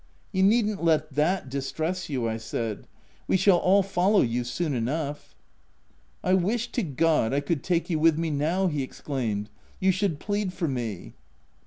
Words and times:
te( 0.31 0.39
You 0.39 0.43
needn't 0.43 0.83
let 0.83 1.13
that 1.13 1.47
distress 1.47 2.09
you,' 2.09 2.27
I 2.27 2.37
said;' 2.37 2.87
we 3.27 3.37
shall 3.37 3.59
all 3.59 3.83
follow 3.83 4.21
you 4.23 4.43
soon 4.43 4.73
enough/" 4.73 5.27
c 5.29 5.35
I 6.23 6.33
wish 6.33 6.71
to 6.71 6.81
God 6.81 7.33
I 7.35 7.39
could 7.39 7.61
take 7.63 7.87
you 7.91 7.99
with 7.99 8.17
me 8.17 8.31
now!' 8.31 8.65
he 8.67 8.81
exclaimed, 8.81 9.51
'you 9.79 9.91
should 9.91 10.19
plead 10.19 10.53
for 10.53 10.67
me. 10.67 11.13